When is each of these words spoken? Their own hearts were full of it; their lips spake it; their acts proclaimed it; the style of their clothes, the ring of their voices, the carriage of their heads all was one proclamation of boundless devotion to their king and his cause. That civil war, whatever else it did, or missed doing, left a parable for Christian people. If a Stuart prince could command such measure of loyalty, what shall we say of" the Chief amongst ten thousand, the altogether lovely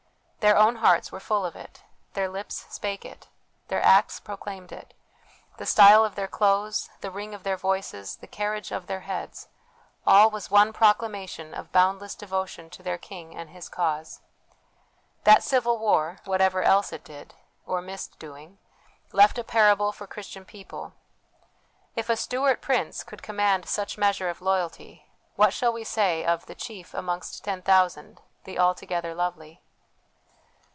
Their 0.41 0.57
own 0.57 0.77
hearts 0.77 1.11
were 1.11 1.19
full 1.19 1.45
of 1.45 1.55
it; 1.55 1.83
their 2.15 2.27
lips 2.27 2.65
spake 2.71 3.05
it; 3.05 3.27
their 3.67 3.79
acts 3.85 4.19
proclaimed 4.19 4.71
it; 4.71 4.95
the 5.57 5.67
style 5.67 6.03
of 6.03 6.15
their 6.15 6.27
clothes, 6.27 6.89
the 7.01 7.11
ring 7.11 7.35
of 7.35 7.43
their 7.43 7.57
voices, 7.57 8.15
the 8.15 8.25
carriage 8.25 8.71
of 8.71 8.87
their 8.87 9.01
heads 9.01 9.49
all 10.03 10.31
was 10.31 10.49
one 10.49 10.73
proclamation 10.73 11.53
of 11.53 11.71
boundless 11.71 12.15
devotion 12.15 12.71
to 12.71 12.81
their 12.81 12.97
king 12.97 13.35
and 13.35 13.51
his 13.51 13.69
cause. 13.69 14.19
That 15.25 15.43
civil 15.43 15.77
war, 15.77 16.17
whatever 16.25 16.63
else 16.63 16.91
it 16.91 17.03
did, 17.03 17.35
or 17.67 17.79
missed 17.79 18.17
doing, 18.17 18.57
left 19.11 19.37
a 19.37 19.43
parable 19.43 19.91
for 19.91 20.07
Christian 20.07 20.43
people. 20.43 20.93
If 21.95 22.09
a 22.09 22.17
Stuart 22.17 22.61
prince 22.63 23.03
could 23.03 23.21
command 23.21 23.69
such 23.69 23.95
measure 23.95 24.27
of 24.27 24.41
loyalty, 24.41 25.05
what 25.35 25.53
shall 25.53 25.71
we 25.71 25.83
say 25.83 26.25
of" 26.25 26.47
the 26.47 26.55
Chief 26.55 26.95
amongst 26.95 27.43
ten 27.43 27.61
thousand, 27.61 28.21
the 28.43 28.57
altogether 28.57 29.13
lovely 29.13 29.61